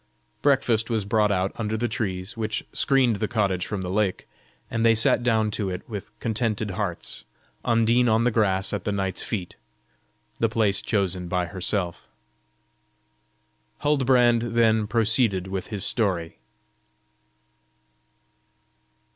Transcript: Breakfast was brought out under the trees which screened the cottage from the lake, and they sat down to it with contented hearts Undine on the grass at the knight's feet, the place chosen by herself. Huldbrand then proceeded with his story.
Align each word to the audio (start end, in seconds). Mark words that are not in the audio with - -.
Breakfast 0.41 0.89
was 0.89 1.05
brought 1.05 1.29
out 1.29 1.51
under 1.59 1.77
the 1.77 1.87
trees 1.87 2.35
which 2.35 2.65
screened 2.73 3.17
the 3.17 3.27
cottage 3.27 3.67
from 3.67 3.81
the 3.83 3.89
lake, 3.91 4.27
and 4.67 4.83
they 4.83 4.95
sat 4.95 5.21
down 5.21 5.51
to 5.51 5.69
it 5.69 5.87
with 5.87 6.09
contented 6.19 6.71
hearts 6.71 7.23
Undine 7.63 8.09
on 8.09 8.23
the 8.23 8.31
grass 8.31 8.73
at 8.73 8.83
the 8.83 8.91
knight's 8.91 9.21
feet, 9.21 9.57
the 10.39 10.49
place 10.49 10.81
chosen 10.81 11.27
by 11.27 11.45
herself. 11.45 12.07
Huldbrand 13.83 14.55
then 14.55 14.87
proceeded 14.87 15.45
with 15.45 15.67
his 15.67 15.85
story. 15.85 16.39